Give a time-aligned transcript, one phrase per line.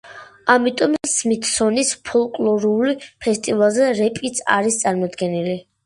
[0.53, 5.61] ამიტომ სმითსონის ფოლკლორულ ფესტივალზე რეპიც არის წარმოდგენილი.